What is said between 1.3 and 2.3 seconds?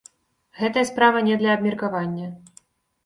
для абмеркавання.